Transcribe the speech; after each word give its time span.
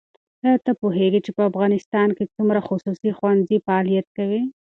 ایا 0.43 0.55
ته 0.65 0.71
پوهېږې 0.81 1.19
چې 1.25 1.31
په 1.37 1.41
افغانستان 1.49 2.07
کې 2.17 2.31
څومره 2.35 2.59
خصوصي 2.67 3.09
ښوونځي 3.17 3.57
فعالیت 3.65 4.07
کوي؟ 4.17 4.41